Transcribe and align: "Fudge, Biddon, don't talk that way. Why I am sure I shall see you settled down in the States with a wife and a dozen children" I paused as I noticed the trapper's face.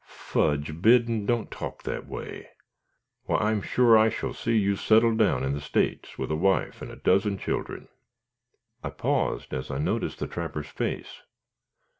"Fudge, 0.03 0.81
Biddon, 0.81 1.27
don't 1.27 1.51
talk 1.51 1.83
that 1.83 2.07
way. 2.07 2.49
Why 3.25 3.35
I 3.37 3.51
am 3.51 3.61
sure 3.61 3.95
I 3.95 4.09
shall 4.09 4.33
see 4.33 4.57
you 4.57 4.75
settled 4.75 5.19
down 5.19 5.43
in 5.43 5.53
the 5.53 5.61
States 5.61 6.17
with 6.17 6.31
a 6.31 6.35
wife 6.35 6.81
and 6.81 6.89
a 6.89 6.95
dozen 6.95 7.37
children" 7.37 7.87
I 8.83 8.89
paused 8.89 9.53
as 9.53 9.69
I 9.69 9.77
noticed 9.77 10.17
the 10.17 10.25
trapper's 10.25 10.69
face. 10.69 11.21